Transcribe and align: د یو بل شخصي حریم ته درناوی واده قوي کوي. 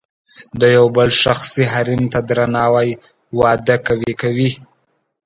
د 0.59 0.61
یو 0.77 0.85
بل 0.95 1.09
شخصي 1.23 1.63
حریم 1.73 2.03
ته 2.13 2.19
درناوی 2.29 2.89
واده 3.39 3.75
قوي 3.87 4.13
کوي. 4.21 4.51